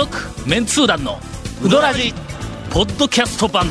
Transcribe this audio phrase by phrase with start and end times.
[0.00, 1.18] 続メンツー団の
[1.62, 2.14] ウドラジ
[2.70, 3.66] ポッドキャスト版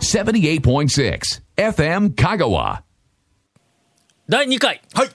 [0.00, 1.20] 78.6
[1.56, 2.80] FM Kagawa.
[4.28, 5.10] 第2回はい。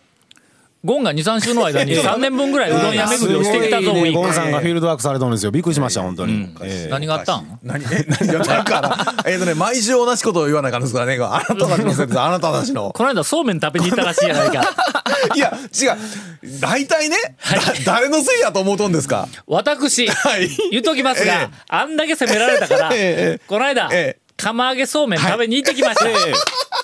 [0.86, 5.52] ゴンが23週の間に3年分ぐらいうどん屋巡りをしてきたぞウィゴンーさんがフィールドワークされたんですよ。
[5.52, 7.60] びっくりしました本当に、クええ何があったん？
[7.64, 7.84] 何？
[7.92, 11.18] え何がだから、えっとね、毎週同じことを言わないかんですからね。
[11.22, 12.20] あなたたちのせいです。
[12.20, 12.92] あなたたちの。
[12.94, 14.62] この間そうめん食べに行ったらしいやないか。
[15.36, 15.52] いや、
[15.82, 16.60] 違う。
[16.62, 17.18] 大体ね、
[17.52, 19.28] だ誰のせいやと思うとんですか？
[19.48, 20.50] 私、はい。
[20.72, 21.56] 言っときますが、ええ。
[21.68, 23.00] あんだけ責められたから、 ええ。
[23.00, 24.22] ええこの間、ええ。
[24.38, 26.06] 釜揚げそうめん食べに行ってきました、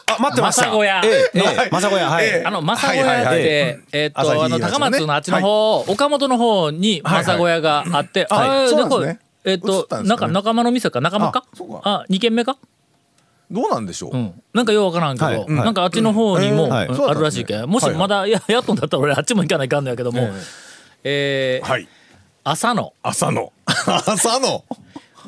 [0.07, 0.61] あ待ってました。
[0.63, 1.41] マサゴ屋ええええ。
[1.41, 1.71] はい。
[1.71, 2.43] マサゴ屋はい、ええ。
[2.45, 8.49] あの、マサゴ屋って、えーっと、あの、高松のあっちの方、岡本の方にマサゴ屋があって、はい。
[8.49, 9.19] あれそうですね。
[9.45, 11.01] えーっと移ったん、か仲間の店か？
[11.01, 11.45] 仲間か？
[11.51, 11.81] あそうか。
[11.83, 12.57] あ、2軒目か？
[13.51, 14.41] どうなんでしょう、うん。
[14.53, 15.45] なんかようわからんけど、はい。
[15.51, 17.69] なんかあっちの方にも、あるらしいけん。
[17.69, 20.29] もしまだややっとんだったら俺あっちも行かないかんのやけども、
[21.03, 21.87] えーはい。
[22.43, 22.93] 朝の。
[23.03, 23.53] 朝の。
[23.65, 24.63] 朝の。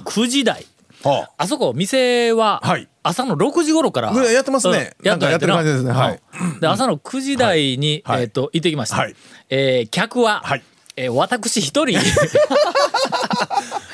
[0.05, 0.65] 9時台。
[1.03, 1.47] はあ。
[1.47, 4.11] そこ、店ははい、朝の6時頃から。
[4.11, 4.95] うんやってますね。
[4.99, 5.91] うんやっやってる感じですね。
[5.91, 6.21] はい。
[6.41, 8.23] うんで、朝の9時台に、はい。
[8.23, 8.97] えっと、行ってきました。
[8.97, 9.15] はい。
[9.49, 10.63] えー客は、はい
[10.99, 11.97] えー私一人、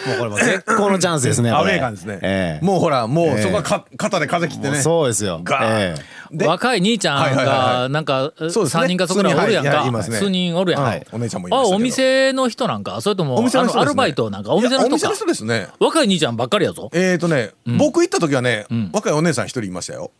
[0.07, 2.19] もうこれもう絶好のチャンスですねアウェー感ですね。
[2.21, 2.65] ええ。
[2.65, 4.81] もうほら、もうええそこはか肩で風切ってね。
[4.81, 5.41] そうですよ。
[5.61, 5.95] え
[6.31, 8.83] で若い兄ちゃんが、はいなんか、そうですね。
[8.83, 9.71] 3人かそこらおるやんか。
[9.71, 10.09] 数人はいいます。
[10.11, 10.17] ね。
[10.17, 10.83] 数人おるやん。
[10.83, 11.05] はい。
[11.11, 13.01] お姉ちゃんもあ、お店の人なんか？
[13.01, 13.49] それとも、ね。
[13.53, 14.53] あのアルバイトなんか？
[14.53, 14.93] お店の人か？
[14.93, 15.13] お店の。
[15.15, 15.67] 人ですね。
[15.79, 16.89] 若い兄ちゃんばっかりやぞ。
[16.93, 20.11] えーとね、僕行った時はね、若いお姉さん一人いましたよ。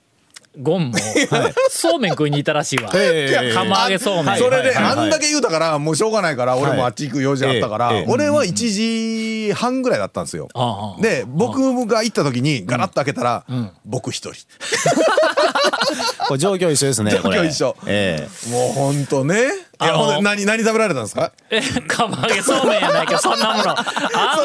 [0.59, 0.97] ゴンも、
[1.69, 2.91] そうめん食いに行ったらしいわ。
[2.93, 4.37] ええ釜揚げそうめん。
[4.37, 8.53] それで、あんだけ言うたから、もうしょうがないから、俺もあっち行く用事あったから、俺は1
[9.47, 10.49] 時半ぐらいだったんですよ。
[11.01, 13.45] で、僕が行った時にガラッと開けたら、
[13.85, 14.31] 僕一人。
[14.31, 14.43] え
[16.27, 17.75] これ状況一緒ですね状況一緒。
[17.85, 19.49] えもうほんとね。
[19.81, 21.31] いや、あの何、何食べられたんですか？
[21.49, 23.69] え、釜揚げそうめんやないか、そんなもの。
[23.71, 23.83] あ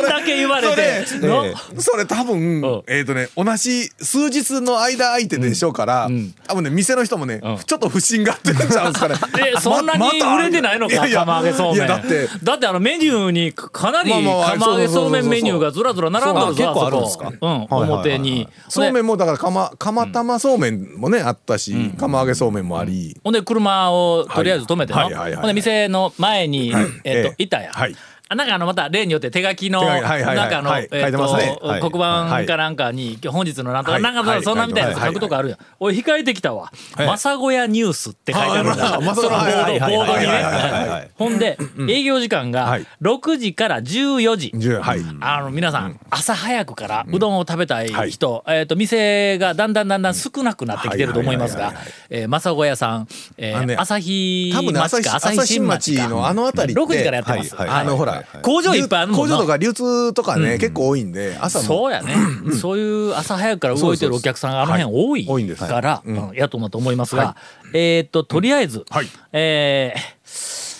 [0.00, 1.06] んだけ言われて。
[1.06, 1.44] その？
[1.46, 2.82] えそれ多分、うん。
[2.88, 6.08] えっ、とね、同じ数日の間相手でしょうから、
[6.46, 7.40] 多分ね、店の人もね、ん。
[7.64, 9.14] ちょっと不審がってるんちゃうんですかね。
[9.56, 11.76] え、そんなに売れてないのか、いや釜揚げそうめん。
[11.76, 17.32] いや、だって、だってあのメニューにかなりまあまあ釜揚げそうめんメニューがずらずら並んどるぞ、そう結構あるんあですか？
[17.40, 18.48] うん、はいはいはい表に。
[18.70, 24.98] そうめんもだから釜、釜玉そうめんもね、あったし、釜揚げそうめんもあり、ほんで車をとりあえず止めての。
[25.00, 25.42] はいはいはいはい。
[25.42, 27.42] ほんで店の前に、えっとえ、え。
[27.42, 27.70] いたや。
[27.70, 27.72] ん。
[27.72, 27.94] はい。
[27.94, 27.96] あ
[28.34, 35.58] なんかあのまた例によって手書きのなんかあの黒板かなんかに本日のなんとかはいなんかそんなみたいなや書くとこあるやん。
[35.80, 36.72] 俺控えてきたわ。
[36.98, 38.86] いまさごやニュースって書いてあるんだ。
[38.88, 41.10] そのボードにね。
[41.14, 41.58] ほんで
[41.88, 44.52] 営業時間がはい6時から14時。
[44.54, 45.00] 10はい。
[45.20, 56.94] あの皆さん、朝早くからうどんを食べたい人、えっ、と店がだんだんだんだん少なくなってきてると思いますがはいはいはいはい、えー、正子屋さん、え朝日町か日朝日新町かのあの辺りって。
[56.94, 57.54] 6時からやってます。
[57.54, 61.64] はいあの、ほら、工場いっぱいあるもんな工場とか流通とかね、結構多いんで、朝も。
[61.64, 62.14] そうやね、
[62.60, 67.36] そういう朝早くから動いてるお客さんがあの辺多いはい多いんですから、うんやと思うと思いますが、
[67.72, 70.78] えっ、ととりあえず、はいえー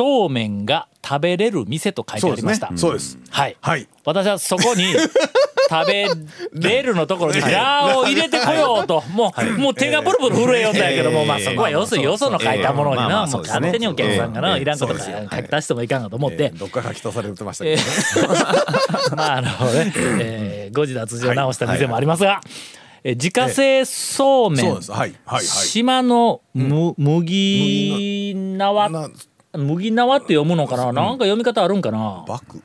[0.00, 2.70] そうめんが食べれる店と書いてありました。。
[2.76, 3.18] そうです。
[3.28, 3.56] はい。
[3.60, 3.88] はい。
[4.04, 4.94] 私はそこに
[5.70, 6.08] 食べ
[6.54, 17.80] れるのところにラーを入れてこようと、もう、もう手がブルブル震えよったんやけども、まあそこは要するによその書いたものにな、もう勝手にお客さんがな、ええいらんこと書き足してもいかんかと思って、どっか書き足されてましたえけ
[19.10, 22.40] ど まああのね、えー誤字脱字を直した店もありますが、
[23.04, 24.78] えー自家製そうめん。
[25.40, 29.08] 島のむ麦縄な
[29.56, 32.24] 麦縄って読むのかな、なんか読み方あるんかな？
[32.28, 32.62] バク、バ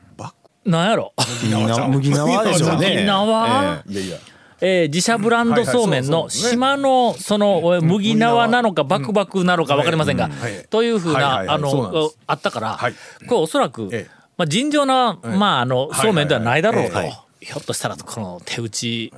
[0.65, 1.13] なんやろ？
[1.17, 2.75] 麦縄麦縄でしょ。
[2.75, 3.83] うね麦縄？
[3.85, 3.91] えク。
[3.93, 4.17] いやいや。
[4.61, 10.65] えー自社ブランドそうめんの島のそのえー麦縄なのかバクバクなのか分かりませんがはい。
[10.69, 12.93] というふうなあのあったからはい。
[13.27, 14.15] これおそらくええ。
[14.37, 16.99] まあ尋常なまああのはいそうめんではないだろうと。
[17.41, 19.13] ひょっとしたらこの手打ち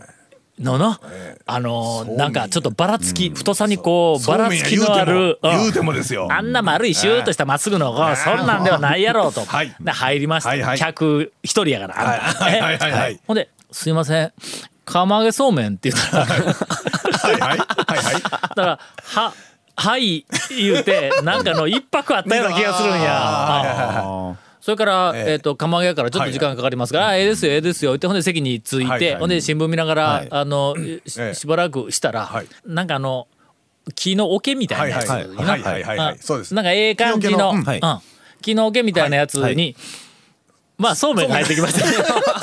[0.60, 1.42] のなええ。
[1.46, 2.30] あのな。
[2.30, 5.52] んかちょっとばらつき太さにこうばらつきのあるうん。
[5.52, 6.28] 言うてもですよ。
[6.32, 9.46] あんな丸いシューッとしたまっすぐのそんなんではないやろうと。
[9.46, 9.76] はい。
[9.80, 10.50] で入りました。
[10.50, 10.78] はいはい。
[10.78, 11.94] 客一人やから。
[11.96, 12.20] はい。
[12.20, 12.78] はい。
[12.80, 12.92] はい。
[12.92, 13.14] はい。
[13.14, 14.34] えほんで「すいません。
[14.86, 16.26] 釜揚げそうめん」って言ったら。
[16.26, 16.42] はい。
[16.42, 17.40] はい。
[17.40, 17.60] はい。
[17.60, 18.14] はい。
[18.14, 19.34] だから、は、
[19.76, 20.26] はい、
[20.58, 24.36] 言うて、なんかの一泊あったような気がするんや。
[24.68, 25.32] それから、ええ。
[25.32, 30.28] えっ、と、釜揚げやからちょっと時間かかりますから、あええですよ、ええですよ、って、ほんで席に着いて、ほんで新聞見ながら、はい。
[30.30, 30.76] あの、
[31.06, 32.48] しばらくしたら、はい。
[32.66, 33.30] なんかあの、
[33.96, 35.56] 木の桶みたいなやつはいにな。
[35.56, 36.66] ん。
[36.66, 37.54] かええ感じの、
[38.42, 39.76] 木の桶みたいなやつに、はい。
[40.78, 41.86] まあ、そうめんが入ってきました。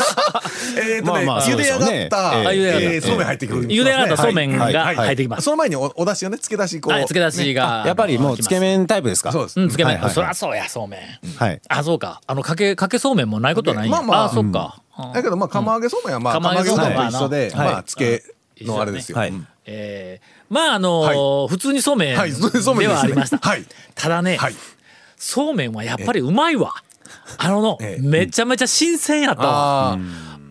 [0.76, 3.06] えっとねまあまあ茹で上がったそうでしょうねえええー茹で上がった。
[3.06, 4.96] そうめん入ってくる茹で上がったそうめんがはい。
[4.96, 5.42] 入ってきます。
[5.42, 6.92] その前におお出汁がねつけ出しこう。
[6.92, 7.84] はい、つけ出しが。
[7.86, 9.32] やっぱりもうつけ麺タイプですか？
[9.32, 9.60] そうです。
[9.60, 9.94] うん、つけ麺。
[9.94, 10.14] はいはいはい。
[10.14, 11.00] そりゃそうや、そうめん。
[11.36, 11.60] はい。
[11.68, 12.20] あ、そうか。
[12.26, 13.96] あの、かけ、かけそうめんもないことはないんや。
[13.98, 14.24] まあまあ。
[14.26, 14.80] あ、そっか。
[14.98, 15.12] うん。
[15.12, 18.22] だけどまあ釜揚げそうめんはまあ釜揚げ釜揚げそうめんと一緒ではいまあつけ
[18.60, 19.18] のあれですよ。
[19.18, 19.30] はい。
[19.30, 19.46] うん。
[19.66, 23.38] えーまああのー普通にそうめんはいそうそうめんではありました。
[23.38, 23.64] はい。
[23.94, 24.54] ただね、はい。
[25.16, 26.74] そうめんはやっぱりうまいわ。
[27.38, 28.02] あのの、ええ。
[28.02, 29.92] めちゃめちゃ新鮮やったわ。
[29.94, 29.98] あ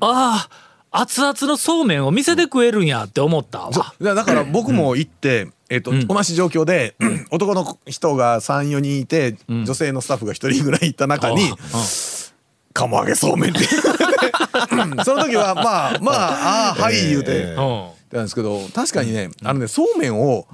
[0.05, 0.47] あ
[0.91, 3.71] あー、熱々のそうめんを店で食えるんやって思ったわ。
[3.99, 6.95] だから僕も行ってえっと同じ状況で
[7.31, 11.51] 男の人が34人いて女性のスタッフが1人ぐらいいた中に
[12.73, 13.59] 釜揚げそうめんって。
[14.71, 15.03] うん。
[15.03, 17.89] その時はまあまあああはい言うてうん。
[18.11, 20.47] なんですけど確かにねあのねそうめんを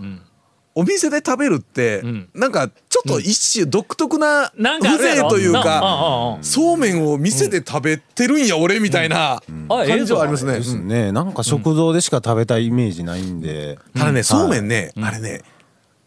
[0.79, 2.29] お店で食べるってん。
[2.33, 10.15] なんかちょっと一種独特な風情というなかうんうんうんそうめんを店で食べてるんや俺みたいな感じぞ。
[10.15, 10.53] はありますね。
[10.53, 11.11] ですうんね。
[11.11, 13.77] なんか食堂でしか食べたいイメージないんで。
[13.95, 15.41] ただねそうめんねあれね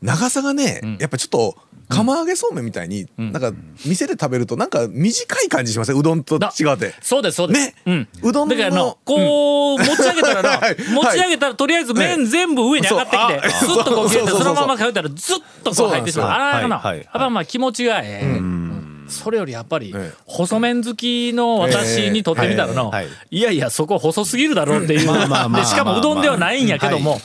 [0.02, 1.56] 長さがねやっぱちょっと
[1.88, 3.52] 釜揚げそうめんみたいになんか
[3.84, 6.94] 店で食べるとなんか短い感じしますねうどんと違うて。
[7.02, 7.60] そうです、そうです。
[7.60, 7.74] ね。
[7.86, 8.08] うん。
[8.22, 16.28] うどんのだからの、こう、持ち上げたらなはい、持ち上げたらとりあえず麺全部上に上がってきて、スッとこう切れて、そのままかけたらずっとこう入ってしまう。
[16.28, 17.04] あらな、はいはい。
[17.04, 18.26] やっぱまあ気持ちがええ。
[18.26, 19.06] うん。
[19.08, 20.12] それよりやっぱりええ。
[20.24, 23.40] 細麺好きの私にとってみたらの、はいい。
[23.40, 25.00] やいやそこ細すぎるだろうっていう。
[25.00, 27.20] でしかもうどんではないんやけども、はい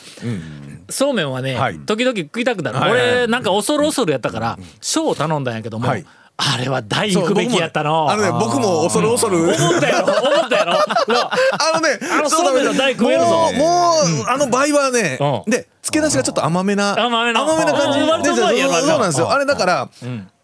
[0.90, 1.80] そうめんはね、はい。
[1.80, 6.06] 時々食いたくなる、はい俺なんか恐る恐るやったから小を頼んだんやけども、はい。
[6.38, 8.10] あれは大行くべきやったの。
[8.10, 9.40] あのね僕も恐る恐る。
[9.40, 10.06] 思ったやろ。
[10.22, 10.74] 思ったやろ。
[10.74, 13.26] なあのね、あのそうめんの台食えるぞ。
[13.26, 15.52] もう、もう、あの倍はねう、ん。
[15.52, 17.44] で、付け出しがちょっと甘めな、甘めな
[17.74, 18.00] 感じ。
[18.00, 19.26] うん割とうまいやろそうなんですよ。
[19.26, 19.32] うん。
[19.32, 19.90] あれだから、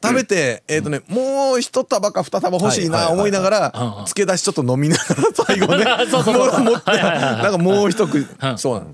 [0.01, 8.17] 食べて、えっとね、もう一束か二束欲しいな思いながら、付け出しちょっと飲みながら最後ね、 そうそうそう持って、なんかもう一口。
[8.17, 8.87] うん、そうなの。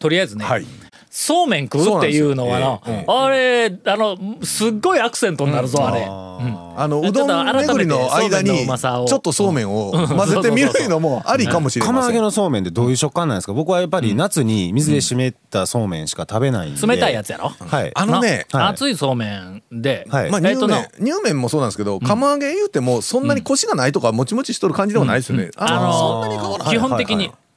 [0.00, 0.66] とりあえずね、はい。
[1.12, 3.20] そうめん食うっていうのはなんですよ。
[3.20, 6.06] あれあのすっごいアクセントになるぞ、あれ。
[6.06, 9.06] あの、うどん巡りの間に、うまさを。
[9.06, 11.94] ちょっとそうめんを混ぜてみるのもありかもしれません。
[11.96, 13.52] 釜揚げのそうめんってどういう食感なんですか？
[13.52, 16.86] 僕はやっぱり夏に水で湿ったそうめんしか食べないんで。
[16.86, 17.90] 冷たいやつやろ、はい。
[17.92, 18.64] あのね、はい。
[18.68, 20.30] 熱いそうめんで、はい。
[20.30, 20.84] まあ、えっとな。
[20.84, 25.50] 乳麺、乳麺もそうなんですけど、釜揚げ言うても、そんなにコシがないとか、もちもちしとる感じではないですよね。
[25.56, 26.74] あのそんなに変わらない。
[26.74, 27.49] 基本的に、はいえそう同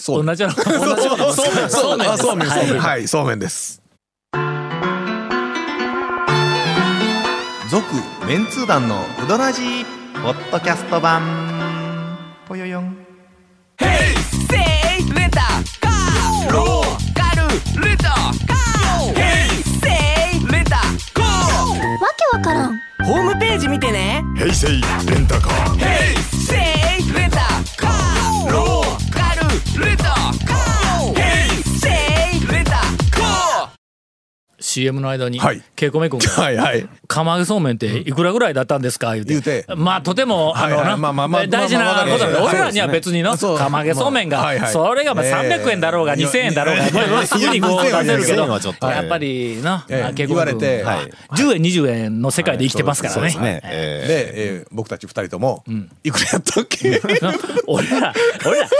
[0.00, 2.78] じような同じような そうめんそうめんあそうめん、そうめん。
[2.78, 3.80] はいはい、そうめんです。
[7.70, 7.84] 続、
[8.26, 9.84] メンツー団のうどらじ
[10.22, 11.22] ポッドキャスト版。
[12.48, 12.96] ぽよよん。
[13.78, 13.86] Say
[15.14, 15.40] letter
[15.80, 15.88] go
[16.50, 16.82] Go
[17.80, 18.12] レター
[19.14, 19.48] Hey
[19.80, 19.88] say
[20.46, 20.76] letter
[21.14, 21.28] go わ
[22.16, 26.29] けわからんホームページ見てね Hey say レンタカー Hey say
[34.70, 35.62] CM の間に、はい。
[35.74, 36.86] ケイコメ君が はいはい。
[37.08, 39.14] 釜揚げそうめんっていくらぐらいだったんですか？
[39.14, 39.30] 言うて。
[39.32, 39.64] 言うて。
[39.76, 44.72] まあとても、あの大事なことなんではい俺らには別にの釜揚げそうめんが、まあはいはい。
[44.72, 45.32] それがまあええ
[45.64, 50.36] 300円だろうが2000円だろうが、すぐにこう出せるけ2000どやっぱりな、ええあケイコメ君。
[50.36, 50.82] 言われて。
[50.84, 51.10] ははい。
[51.36, 53.60] 10円20円の世界で生きてますからね。
[53.62, 55.64] で僕たち二人とも、
[56.04, 56.90] いくらやったっけ？
[57.20, 57.34] な
[57.66, 58.12] 俺ら
[58.46, 58.72] 俺らか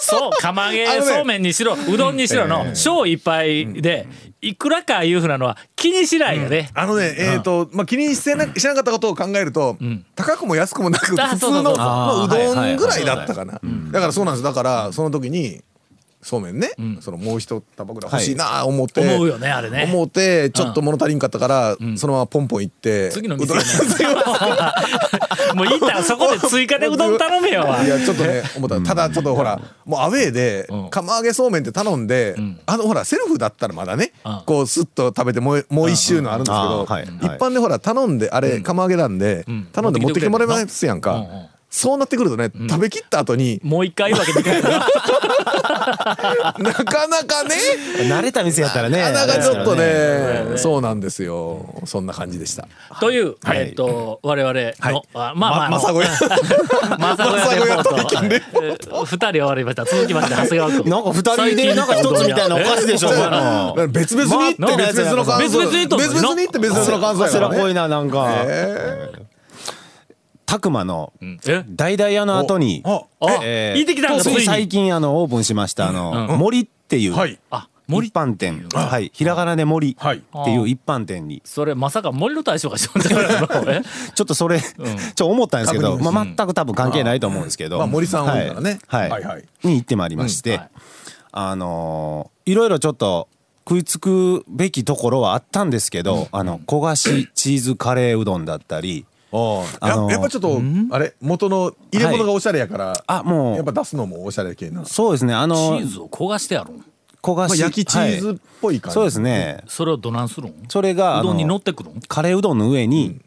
[0.00, 4.06] そう釜揚げそうめんにしろうどんにしろの小一杯で
[4.42, 6.68] いくらかいうふうなのは気にしないよね。
[6.74, 9.78] あのね、えっ、と、まあ、気にしてなしなかったことを考えると、
[10.16, 13.60] 高くも安くもなく、あ普通のまあうどんぐらいだったかな。
[13.92, 14.42] だからそうなんです。
[14.42, 15.62] だから、その時に、
[16.22, 19.90] そうめんね、そのもう一束ぐらい欲しいな思って、思うよねあれね。
[19.92, 23.54] 思ってちょっと物足りんかったから、そのままポンポン行って次の店
[25.54, 27.64] もういいったらそこで追加でうどん頼めよ。
[27.84, 27.88] い。
[27.88, 28.80] やちょっとね思った。
[28.80, 30.90] ただちょっとほらもうアウェーでうん。
[30.90, 32.36] 釜揚げそうめんって頼んで、
[32.66, 34.42] あのほらセルフだったらまだね、うん。
[34.46, 36.86] こうスッと食べてもうもう一周のあるんですけど、うん。
[36.86, 37.36] はいはい。
[37.36, 39.68] 一般でほら頼んであれ釜揚げなんで、ん。
[39.72, 41.26] 頼んで持ってきてもらいますやんか、うんうん
[41.74, 44.68] そうなってくるとね、食べきった後にもう一回言うわけにいかないな。
[46.58, 47.54] なかなかね
[48.10, 50.52] 慣れた店やったらねなかなかちょっとあね。
[50.56, 51.82] そうなんですよ。
[51.86, 52.68] そんな感じでした。
[53.00, 53.58] という、はい。
[53.58, 54.74] えっと我々の、はい。
[54.84, 56.10] あまあまあ、ままさごや。
[57.00, 57.54] まさごや
[58.28, 59.86] レポートえー二人終わりました。
[59.86, 60.90] 続きまして長谷川君。
[60.90, 63.08] なんか二人でなんか一つみたいなおかしいでしょ
[63.88, 65.58] 別々に行ってまあ別々の感想。
[65.96, 67.56] 別々にって別々の感想やからね
[70.52, 70.60] 汗らこいななん。
[70.60, 70.60] かえ？
[70.60, 71.12] たくまの
[71.46, 72.82] え大々屋の後に
[73.42, 77.38] えー言ってきたんだつい最近あのオープンしましたあの森っていうはい。
[77.50, 78.08] あ森。
[78.08, 78.68] 一般店。
[78.72, 79.10] はい。
[79.12, 80.18] ひらがなで森はい。
[80.18, 81.42] っていう一般店に。
[81.44, 83.72] それまさか森の大将がしとんじゃないの？
[83.72, 83.82] え
[84.14, 88.78] ちょっとそれ、ちょっと思ったんですけど、まあ、全く多分関係ないと思うんですけど、まあ森さん多いからね。
[88.86, 89.24] はい、はい。
[89.24, 90.58] はいに行ってまいりまして、うん。
[90.58, 90.70] はい。
[91.32, 93.28] あのーいろいろちょっと
[93.68, 100.60] 食いつくべきところはあったんですけど、あの焦がしチーズカレーうどんだったりややっぱちょっと
[100.90, 101.14] あれ？
[101.20, 103.56] 元の入れ物がおしゃれやから、あもう。
[103.56, 105.34] やっぱ出すのもおしゃれ系な、そうですね。
[105.34, 106.86] あチのーズを焦がしてやるんまあ、
[107.22, 109.02] 焦がし、焼きチーズっぽい感じ、はい。
[109.02, 109.64] そうですね。
[109.66, 110.54] それをどなんするん？
[110.68, 112.00] それがあうどんに乗のってくるん？
[112.08, 113.20] カレーうどんの上に、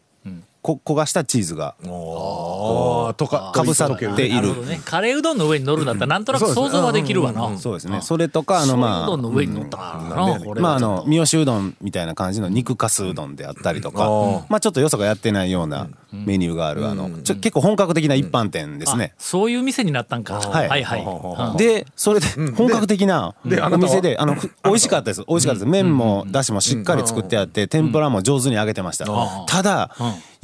[0.66, 1.76] こ焦がしたチーズが。
[1.84, 4.34] ああとかかぶさっている。
[4.34, 4.80] なるほどね。
[4.84, 7.56] カレーうどんの上に乗るんだったらなんとなく想像はできるわな。
[7.58, 8.00] そうですね。
[8.02, 19.14] それとかあのまあうどんの上に乗ったまああの三好うどんみたいな感じの肉かすうどんであったりとか、まあちょっとよそがやってないようなメニューがあるあのちょ結構本格的な一般店ですね。
[19.18, 20.40] そういう店になったんか。
[20.40, 20.68] はい。
[20.68, 21.04] はいはい。
[21.50, 25.24] うんでそれで本格的なお店であのふ美味しかったです。
[25.28, 25.70] 美味しかったです。
[25.70, 29.06] 麺もだしもしっかり作ってあって天ぷらも上手に揚げてました。
[29.46, 29.90] ただ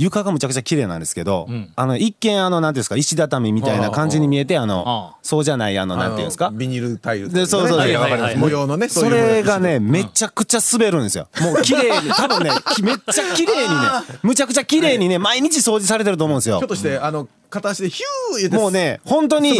[0.02, 6.50] 床がむちゃくちゃ綺麗なんですけどあの一見あのなんていうんですか石畳みたいな感じに見えてあのあそうじゃないあのなんていうんですか。
[6.52, 8.36] ビニールタイルでそうそうそう。
[8.36, 11.28] 模様のねそれがねめちゃくちゃ滑るんですよ。
[11.40, 16.58] もう綺麗に多分ねきめっちゃ綺麗にねむちゃくちゃ綺麗にね毎日掃除されてると思うんですよ。
[16.58, 19.52] ひょっとしてあの片足でヒュー入れてもうね本当に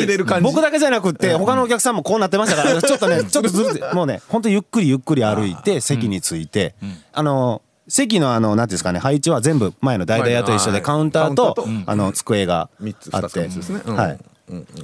[0.43, 6.75] 僕だけじゃなくって他のお客さんもこうなってましたからちょっとねちょっとずれてもうね本当ゆっくりゆっくり歩いて席に着いて
[7.13, 13.41] あの席のあのなんていうんですかね配置は全部前の大々屋と一緒ではいカウンターとあの机が三つあって。
[13.91, 14.19] はい。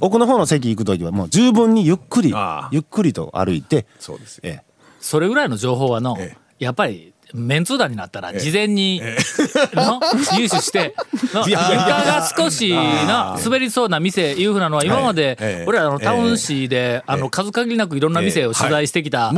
[0.01, 2.69] 奥の方の席行く時はもう十分にゆっくりああ。
[2.71, 4.41] ゆっくりと歩いてそうですよ。
[4.45, 4.63] ええ。
[4.99, 6.37] それぐらいの情報はのえ。
[6.57, 9.01] やっぱりメンツー団になったら事前に
[9.73, 9.99] の
[10.33, 10.95] 入手して
[11.33, 15.65] の床が少しな滑りそうな店いうふうなのは今までええ。
[15.67, 19.31] 俺らあのタウン市であの数限りなくいろんな店を取材してきた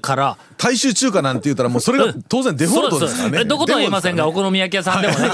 [0.00, 0.36] から。
[0.56, 3.44] 大衆中華なんて言ったらもうそれが 当然デフォルトですからね。
[3.46, 5.30] どことは言いませんがお好み焼き屋さんでもね。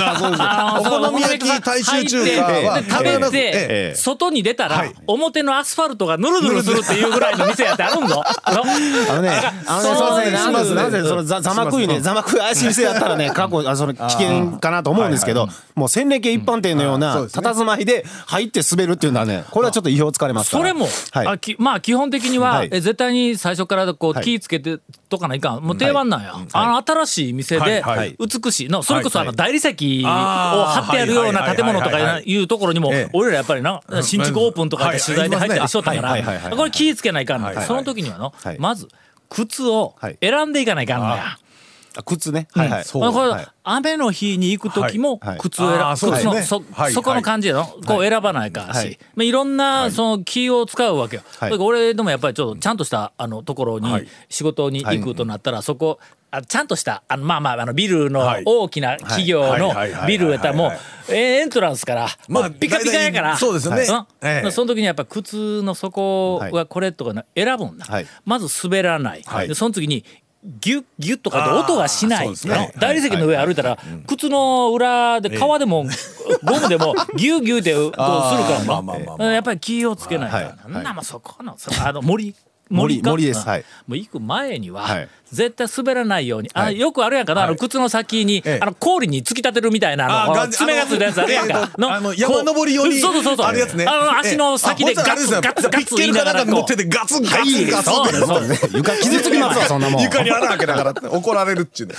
[0.78, 4.92] お好み焼き大衆中華食べえてえ外に出たらはい。
[5.08, 8.22] 表のアスファルトがヌルヌルするっていうぐらいの店やってあるんぞ。
[8.42, 9.30] あのあのね、
[9.66, 15.48] あすいません、なぜ、そのざ、ざま食いね、ざま食い怪しい店やったらね、過去、あ、その危険かなと思うんですけど。
[15.74, 20.62] もう洗礼系一般店のような佇まいで入って滑るっていうのはね、これはちょっと意表をつかれますから。
[20.62, 21.26] それも、はい。
[21.26, 22.68] あきまあ基本的には、はい。
[22.72, 24.24] え絶対に最初からこう、はい。
[24.24, 24.78] 気ぃつけて
[25.10, 25.62] とかないかん。
[25.62, 27.84] もう定番なんや、あの新しい店で
[28.18, 33.10] 美しいのそれこそあのはい大理石をあー貼ってあるような建物とかいうところにもええ。
[33.12, 36.22] 俺らやっぱりな新築オープンとかで取材で入ったりしとったからはい。
[36.22, 36.36] はい。
[36.36, 36.44] はい。
[36.44, 36.56] はい。
[36.56, 37.56] これ気ぃつけないかんのはい。
[37.56, 37.66] はい。
[37.66, 38.58] その時にはのはい。
[38.58, 38.88] まず
[39.28, 40.16] 靴をはい。
[40.20, 41.38] 選んでいかないかんのや。
[41.96, 42.48] あ靴ね。
[42.52, 42.84] はいはい。
[42.84, 43.02] そう。
[43.02, 43.48] まあこれはい。
[43.64, 45.28] 雨の日に行く時もはい。
[45.30, 45.38] はい。
[45.40, 46.30] 靴を選あーそうですね。
[46.30, 46.92] 靴のそはい。
[46.92, 48.92] そこの感じやのこう選ばないかんはい。
[48.92, 51.22] しまあいろんなその気を使うわけよ。
[51.38, 51.52] はい。
[51.54, 54.08] 俺でもやっぱりちょっとちゃんとしたあのところにはい。
[54.28, 55.98] 仕事に行くとなったらそこ
[56.30, 58.42] あちゃんとしたあのまあまああのビルのはい。
[58.44, 59.60] 大きな企業のはい。
[59.60, 59.72] はい。
[59.74, 59.92] はい。
[59.92, 60.08] はい。
[60.08, 60.68] ビルやったらも
[61.08, 63.36] うエントランスからまあピカピカやから。
[63.36, 63.82] そうですよね。
[63.82, 64.06] ん。
[64.22, 64.50] ええ。
[64.50, 67.86] その時にやっぱ靴の底はこれとかな選ぶんだ。
[67.86, 68.06] はい。
[68.24, 69.22] まず滑らない。
[69.24, 69.48] はい。
[69.48, 70.04] でその次に
[70.60, 75.84] ギュッギュッとかで音がしないねの大理石の上歩いたら靴の裏で革でも
[76.44, 77.94] ゴムでもギュッギュッってこうする
[79.16, 82.34] からやっぱり気をつけないかはいらなんなもうそこのそあの森
[82.68, 83.46] 森か森です。
[83.46, 83.64] はい。
[83.86, 85.08] もう行く前にははい。
[85.32, 86.78] 絶対滑らないようにあはい。
[86.78, 88.58] よくあるやんかなあの靴の先にええ。
[88.62, 93.46] あの氷に突き立てるみたいなあの爪がついたやつあるやんあかのあの山登り用にそうそうそうそう。
[93.46, 93.84] あるやつね。
[93.86, 100.02] あの足の先でガツガツガツ言いながらピッケルかなんか乗っててガツンガツンガツン 床傷つきますわ、 そんなもん。
[100.02, 101.94] 床に穴開けながら怒られるっちゅうね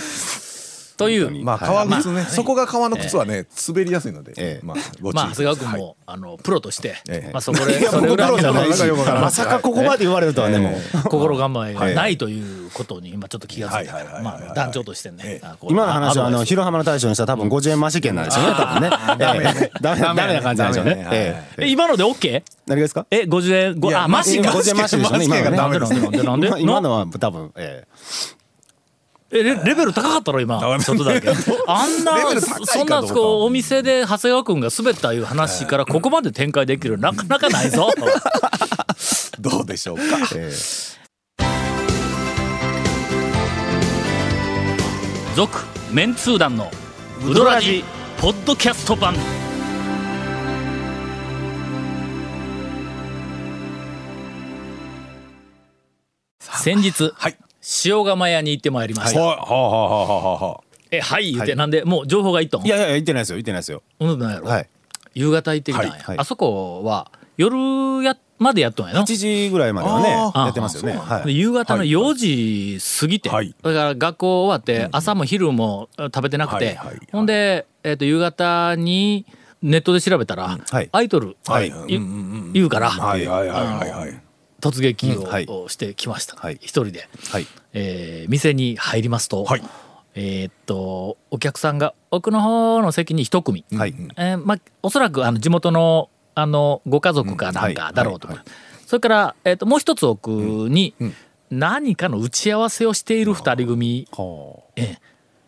[0.98, 4.66] というまあ革靴ねそこが革の靴はね滑りやすいのでええ。
[4.66, 5.80] まあご注意まあ長谷川君はい。
[5.82, 7.32] もあのプロとしてええ。
[7.32, 8.70] まあそこでそれじゃない
[9.22, 11.10] まさかここまで言われるとはね、もう。
[11.10, 15.40] 心構えがないということに今ちょっと気がついたはいはいはいはいまあ団長としてね
[15.70, 18.90] 今の話はあの広浜の大将にしたら多分50円増し券なんでしょうね多分ね。
[19.20, 19.44] ダメ
[19.82, 21.48] ダメダメな感じなんでしょうね。
[21.68, 22.44] 今ので OK?
[22.66, 23.06] 何がですか？
[23.12, 24.50] え50円あマシか。
[24.52, 25.58] 50円増しでしょうね今のね。
[25.58, 28.37] ダメですなんでなんでなんで今今のは多分ええ
[29.30, 31.30] レレベル高かったろ今ちょっとだけ。
[31.68, 32.18] あんな
[32.66, 37.90] そんなこうお店で長谷川君が滑ったいう話からここまで展開できるなかなかないぞ。
[39.40, 40.04] どうでしょうか。
[40.36, 40.98] ええ。
[45.36, 45.60] 続
[45.92, 46.72] メンツー団の
[47.24, 47.84] ウドラジ
[48.20, 49.14] ポッドキャスト版。
[56.40, 57.38] 先日はい
[57.86, 60.64] 塩釜屋に行ってまいりました、はあはあはあはあはあ。
[60.90, 63.84] えはい言うて、なんでもう情報がいっとんいやいや言ってないですよ言ってないですよ。
[64.00, 64.70] うんなんやろ、はい。
[65.14, 66.18] 夕方行ってきたんや、はいはい。
[66.20, 70.98] あそこは夜やっまでやっとんやの8時ぐらいまではねやってますよね。
[70.98, 71.26] はい。
[71.26, 73.56] で夕方の4時過ぎて、はい。
[73.62, 79.26] だから学校終わって朝も昼も食べてなくて、はいはいほんで、えー、と夕方に
[79.62, 80.90] ネットで調べたら、はい。
[80.92, 81.70] アイドル、はい。
[81.70, 81.72] い
[82.54, 84.27] 言うから、はいはいはいはいはい
[84.62, 85.16] 突撃
[85.48, 86.56] を,、してきました、はい。
[86.56, 87.48] 一人で、はい。
[87.74, 89.64] えー店に入りますと、はい。
[90.16, 93.96] えーっとお客さんが奥の方の席に一組、はい。
[94.18, 98.44] えーまあ、おそらくあの地元のあのご家族かなんかだろうとか、
[98.86, 100.94] それから、えーっともう一つ奥に
[101.50, 104.98] 何かの打ち合わせをしている二人組、はえー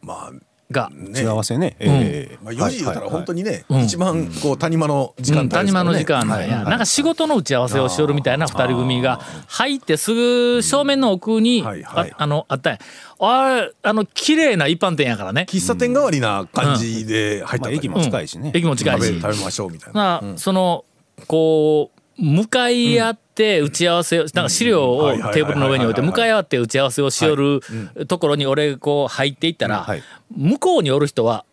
[0.01, 0.31] まあ
[0.71, 1.75] が、あ幸せね。
[1.79, 2.37] ええ。
[2.43, 3.81] まあ4時言ったら本当ににねうん。
[3.83, 5.55] 一番こう谷間の時間うん帯ね。
[5.55, 6.27] 谷間の時間。
[6.27, 12.79] なんや、なんか仕事の打ち合わせをしよるみたいな二人組が入ってすぐ正面の奥に、ああのあったんや。
[13.21, 15.45] あれあの綺麗な一般店やからね。
[15.49, 18.51] 喫茶店代わりな感じで入ったまあ駅も近いしね。
[18.53, 19.07] 駅も近いし。
[19.07, 19.93] 食べ食べましょうみたいな。
[19.93, 20.85] まあ、その
[21.27, 27.61] こう向かい合って打ち合わせを、なんか資料をテーブルの上に置いて向かい合って打ち合わせをしよる
[28.07, 30.03] ところに俺こう入っていったら、はい。
[30.35, 31.45] 向こうにおる人は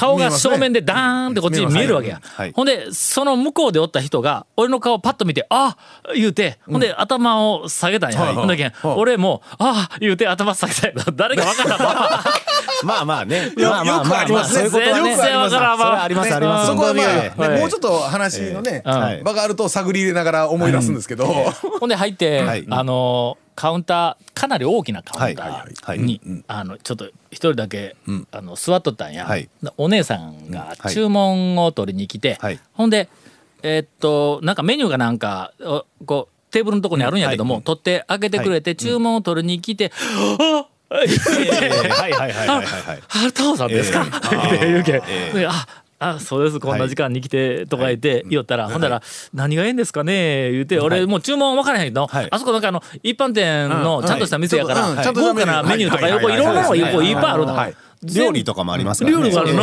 [0.00, 2.52] 顔が正面でダーンってこっちに見えるわけや、はい。
[2.52, 5.76] ほんでその向こうでおった人が俺の顔パッと見て「あ
[6.14, 11.78] 言うてほんで頭を下げたんや、ほんだけん俺も「あ言うて頭下げたんや 誰か分からん
[12.82, 13.52] まあまあね。
[13.56, 14.62] よまあまあよくあります。
[14.62, 15.16] ねそういうことはね。
[15.16, 16.66] 全然わからんそれはありますあります。
[16.66, 17.60] そこはまあ、ねはい。
[17.60, 19.22] もうちょっと話のね、はい。
[19.22, 22.66] 場があると探り入れながら思い出すんですけど、ほんで入って、はい。
[22.70, 27.94] あのカウンターかなり大きなカウンタはいはいーに、あのちょっと一人だけ、
[28.30, 29.50] あの座っとったんや、はい。
[29.76, 30.94] お姉さんがはい。
[30.94, 32.58] 注文を取りに来て、はい。
[32.72, 33.10] ほんで
[33.62, 37.62] えーっとなんかメニューがなんかおこうテーブルのとこにあるんやけども、はい。
[37.64, 39.92] 取って開けてくれて、注文を取りに来て
[40.40, 41.04] 「あっ!」え
[41.84, 43.02] えはいはいはいはいはいはい。
[43.28, 45.52] あ、タオさんですか、って言うけん、えであ
[46.02, 46.58] あそうです。
[46.58, 49.02] こんな時間に来てとか言って言おったら、ほんだら
[49.34, 52.28] 「何がええんですかね?」言うて俺もう注文分からへんけど、はい。
[52.30, 57.54] あそこなんかあの一般店のちゃんとした店やから、豪華なメニューとか横いろんなのが横いっぱいあるの。
[57.54, 59.22] はい料理とかもありますからね。
[59.24, 59.54] 料理がある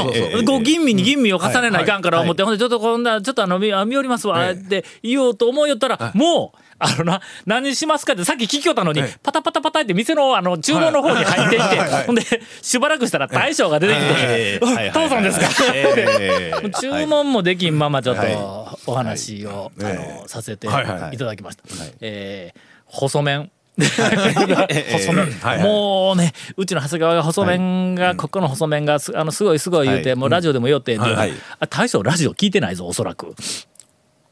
[0.43, 12.21] の、吟味に吟味を重ねないかんから思って、ほんでちょっとこんなちょっとあの見見よりますわって言おうと思いよったら、もうあのな何しますかってさっき聞きよったのに、パタパタパタって店のあの注文の方に入っていって、ほんで
[12.61, 14.65] しばらくしたら大将が出てきてええ。
[14.65, 16.69] はいはい「父さんですか?」ええ。
[16.79, 18.33] 注文もできんままちょっはい。
[18.33, 21.63] とお話を、あえのさせていただきました。
[22.01, 22.59] えー
[22.89, 23.51] 細麺
[25.61, 30.19] もうねうちの長谷川が細麺が、ここの細麺がすあのすごいすごい言うて、はい。
[30.19, 31.01] もうラジオでも言おってん。
[31.01, 31.31] で、はい。
[31.59, 33.35] あ大将ラジオ聞いてないぞおそらく。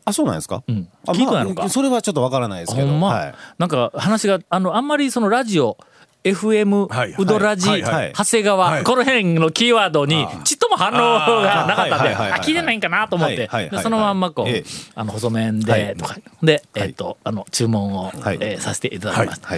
[0.03, 0.58] あそうなんですか？
[0.58, 0.88] ん。
[1.08, 1.62] あ聞いてないのか？
[1.62, 3.36] まあそれはちょっとわからないですけほんま、どはい。
[3.58, 5.77] なんか話があのあんまりそのラジオ
[6.25, 8.83] FM、ウドラジ、長谷川、はい。
[8.83, 13.47] この辺のキーワードにちっとも反応がなかったんで、あ聞いてないんかなと思って、
[13.83, 14.63] そのまんまこう、ええ。
[14.95, 15.95] あの細麺で、はい。
[15.95, 16.17] とか。
[16.41, 18.11] で、えっ、とあの注文を、
[18.59, 19.49] させていただきました。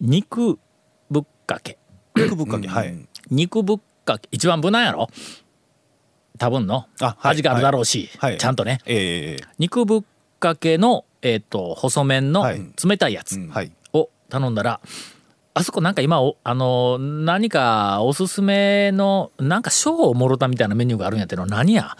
[0.00, 0.58] 肉
[1.10, 1.78] ぶっかけ。
[2.14, 2.94] 肉ぶっかけはい。
[3.28, 4.28] 肉ぶっかけ。
[4.30, 5.08] 一番無難やろ？
[6.38, 6.86] 多分の、
[7.22, 8.38] 味があるだろうし、はい。
[8.38, 8.80] ちゃんとね。
[8.86, 10.02] ええ肉ぶっ
[10.38, 12.62] かけの、えー、と細麺のはい。
[12.84, 13.72] 冷たいやつはい。
[13.92, 14.80] を頼んだら、
[15.56, 21.96] あそこなんか今あの何かおすすめのなんか賞をもろたみたいなメニューがあるんやっての何や？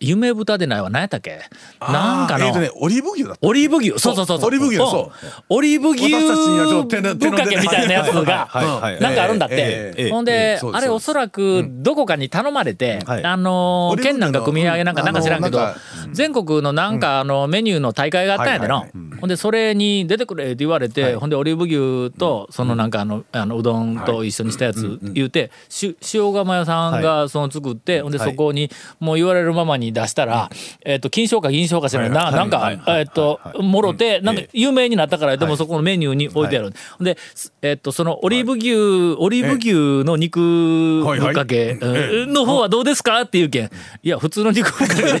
[0.00, 0.90] 夢豚でないわ。
[0.90, 1.40] 何やったっけ？
[1.80, 3.90] なんかの、えーとねオリーブ牛だったオリーブ牛。
[3.98, 4.46] そうそうそうそう。
[4.48, 5.26] オリーブ牛そう。
[5.48, 9.00] オリーブ牛ぶっかけみたいなやつがはいはいはい。
[9.00, 13.24] なんかあるんだっえてえええほんであれおそらくどこかに頼まれてはい。
[13.24, 15.80] あのー県なんか組み上げなんかなんか知らんけどあのなんか
[16.12, 18.90] 全国のなんかあのメニューの大会があったんやでのはいはい。
[19.20, 30.50] ほんでそれに出てくれって言われてほんでオリーブ牛とそのなんかあのあのうどんと一緒にしたやつ言うてし塩釜屋さんがその作ってほんでそこにもう言われるままに出したら
[30.84, 36.72] えっと金賞か銀賞か知らんななんかえっともろてなんか有名になったからでもそこのメニューに置いてある。
[37.00, 37.16] で
[37.62, 38.72] えっとそのオリーブ牛
[39.18, 42.32] オリーブ牛の肉ぶっかけうん。
[42.32, 43.20] の方はどうですか？
[43.22, 43.70] って言うけん。
[44.02, 45.18] いや普通の肉ぶっかけでで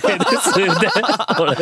[0.56, 0.88] 言うて
[1.40, 1.54] 俺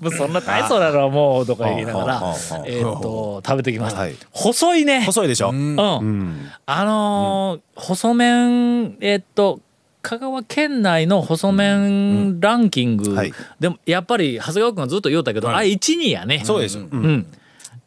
[0.00, 2.34] もうそんな大層なのはもうとか言いながら
[2.66, 4.00] えっと食べてきました。
[4.00, 4.14] はい。
[4.30, 5.04] 細いね。
[5.04, 5.50] 細いでしょ？
[5.50, 5.76] うん。
[5.76, 6.48] うん。
[6.66, 9.60] あのー細麺えっと
[10.06, 13.32] 香川県内の細麺ランキング、はい。
[13.58, 16.42] でもやっぱり長谷川君がずっと言うたけど、あれ1位やね。
[16.44, 16.84] そうですうん。
[16.84, 17.26] うん。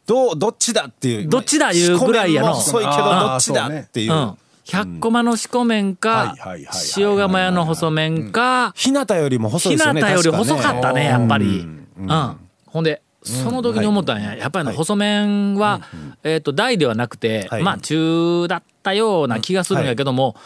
[0.06, 1.28] どうどっちだっていう。
[1.28, 2.54] どっちだいうぐらいやの。
[2.60, 4.12] 仕込みも細いけどどっちだっていう。
[4.12, 4.34] うん。
[4.66, 6.36] 100コマの四股麺か
[6.96, 11.46] 塩釜屋の細麺か日向よりも細い日ですよね向より細確かったねやっぱり。
[11.46, 12.06] ううん。
[12.06, 15.80] んほんでその時に思ったんややっぱりね細麺は
[16.22, 17.62] えっと大ではなくてはい。
[17.62, 20.36] まあ中だったような気がするんやけども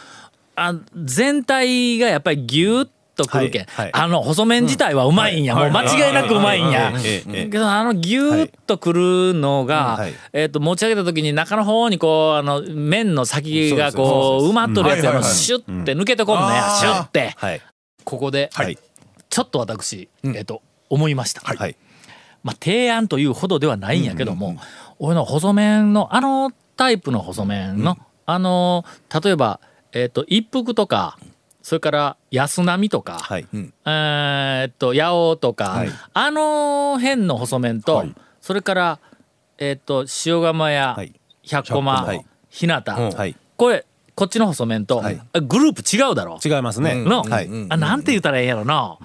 [0.55, 3.91] あ全体がやっぱりギュッとくるけん、はいはい。
[3.93, 10.13] あの細麺自体はうまいんや、もう間違いなくうまいんや、けどあのギューッとくるのが、はい。
[10.33, 16.79] えっと持ち上げた時に中の方にこうあの麺の先がこう埋まっとるやつやのシュッて抜けてこんね、あー。
[16.79, 17.61] シュッて、はい。
[18.03, 18.77] ここで、はい。
[19.29, 21.75] ちょっと私、えっと思いました、はい。
[22.43, 24.57] まあ、提案というほどではないんやけども、
[24.99, 28.85] 俺の細麺のあのタイプの細麺の、あの
[29.23, 29.59] 例えば、
[29.95, 31.17] えっと一服とか
[31.63, 35.89] それから安波とか、はいえーっと八尾とか、はい。
[36.13, 38.13] あの辺の細麺と、はい。
[38.39, 38.99] それから、
[39.57, 41.13] えーっと塩釜やはい。
[41.43, 42.25] 百駒、はい。
[42.49, 43.35] 日向、はい。
[43.57, 45.19] これこっちの細麺と、はい。
[45.47, 46.39] グループ違うだろ？
[46.43, 46.95] 違いますね。
[47.03, 47.49] の、はい。
[47.69, 48.99] あなんて言ったらええんやろな、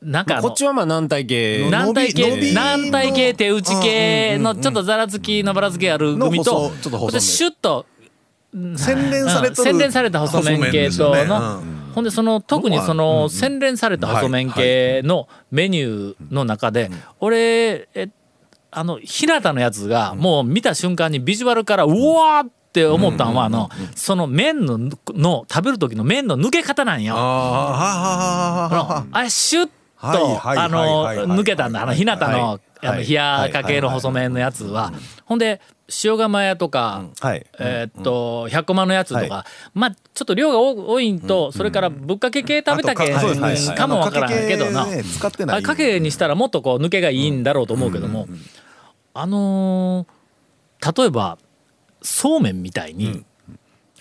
[0.00, 1.68] なんかこっちはまあ軟体系。
[1.70, 6.70] 軟体系軟体系手打ち系のちょっとざらつきのばらつきある組と
[7.20, 7.84] シュッと
[8.76, 11.84] 洗練されとる洗練された細麺系との、ね。
[11.94, 16.90] ほんでその特にその洗練された細麺系のメニューの中で、
[17.20, 18.08] 俺え
[18.70, 27.14] あの日向のやつがもう見た瞬間にビジュアルからうわーって思ったんはあのその麺のの食べる時の麺の抜け方なんよ。
[27.16, 31.82] あれシュッはいとはいあの抜けたんだ。
[31.82, 34.92] あの日向のはいあの冷やかけの細麺のやつは
[35.24, 35.60] ほんで
[36.02, 37.46] 塩釜屋とかはい。
[37.58, 39.44] えーっと百駒のやつとはか
[39.74, 41.20] まあちょっと量が多多いん。
[41.20, 43.12] とそれからぶっかけ系食べたけ
[43.74, 44.86] かもわからんけどな。
[45.52, 48.26] あのかけにしたらもっとこう抜けがいいんだろうと思うけども
[49.14, 50.14] あのー
[50.98, 51.38] 例えば
[52.02, 53.24] そうめんみたいに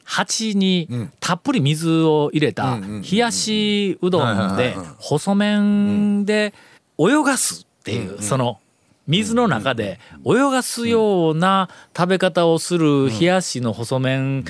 [0.04, 0.90] 鉢に
[1.22, 2.78] たっぷり水を入れた
[3.10, 4.20] 冷やしうど
[4.54, 6.54] んで細麺で
[6.98, 8.60] 泳がすっていうその
[9.08, 14.46] 水の中で泳がすような食べ方をする冷やしの細麺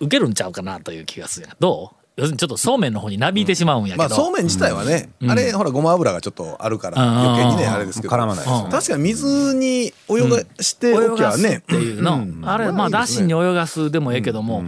[0.00, 1.48] 受けるんちゃうかなという気がする。
[1.60, 1.98] どう？
[2.16, 7.18] 要するにちょっとそうめんの方になびいてしまうんやけど、まあそうめん自体はね、あれほらごま油がちょっとあるからうん。
[7.18, 8.12] 余計にねあれですけど。
[8.12, 8.70] 絡まないですよね。
[8.72, 11.42] 確かに水に泳がしておきゃね。
[11.42, 14.64] 泳がすっていうの、あれまあだしに泳がすでもええけども、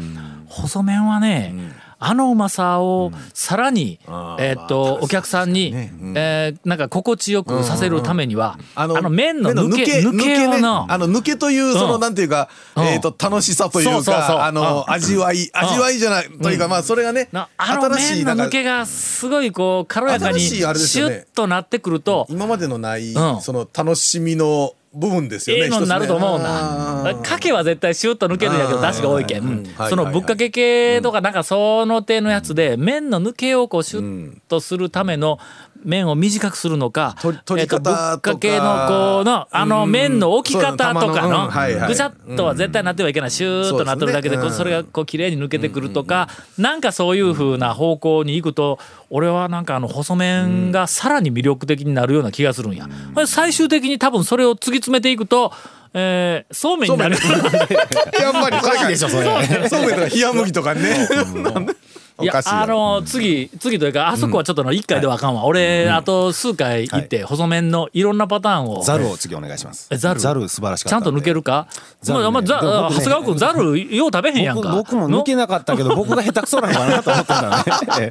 [0.47, 1.55] 細麺はね、
[2.03, 4.01] あのうまさをさらに、
[4.39, 12.01] えーっとお客さんに、えーなんか心地よくさせるためには、あの麺の抜け抜けをねのあの抜けというそのうん。
[12.01, 12.85] なんていうか、うん。
[12.85, 14.93] えっ、と楽しさというかあの、うん。
[14.93, 23.43] 味わい味わいじゃない、というかまあそれがねなあの麺の抜けがすごいこう軽やかにシュッとなってくると、今までのない、うん。
[23.43, 27.15] その楽しみの部分ですよねええのになると思うな。
[27.23, 29.67] かけは絶対シュッと抜けるんやけど、出汁が多いけん。
[29.89, 35.39] そのぶっかけ系とかなんかその手のやつで、麺の抜けをこうシュッとするための
[35.85, 39.93] 麺を短くするのか、えっとぶっかけのこうの、あのうん。
[39.93, 43.31] 麺の置き方とかのぐちゃっとは絶対なってはいけない。
[43.31, 52.89] シューッとなってるだけで、それがこう綺麗に抜けてくるとか、なんかそういう風な方向に行くと、俺はなんかあの細麺がさらに魅力的になるような気がするんや。
[53.27, 55.53] 最終的に多分それを突き詰めていくと、
[55.95, 57.17] えーそうめんになる。
[57.17, 59.69] やっぱりおかしいでしょそれ。
[59.69, 61.09] そうめんとか冷や麦とかね。
[61.11, 61.61] お
[62.23, 68.83] いやあの次次というかあそこはちょっとの1回ではあかんわ、俺、あと数回行って細麺のいろんなパターンを。
[68.83, 69.89] ザルを次お願いします。
[69.91, 70.21] えザル？
[70.21, 71.69] ザル素晴らしかったちゃんと抜けるか？
[72.03, 72.31] ザルね。
[72.31, 72.59] まあ長
[72.91, 74.71] 谷川君ザルよう食べへんやんか。
[74.75, 77.57] 僕僕も抜けなかったけど僕が下手くそなのかなと思ってたね。
[78.01, 78.11] え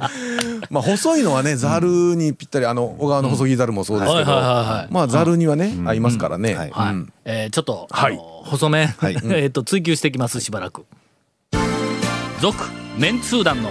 [0.70, 4.30] まあ細いのはねざるにぴったりあの小川の細木ざるもそうですけど、
[4.90, 6.70] まあざるにはね、合いますからね、
[7.50, 7.88] ちょっと、
[8.44, 8.94] 細麺、
[9.64, 10.84] 追求していきますしばらく。
[12.40, 12.56] 続
[12.96, 13.70] メンツー団の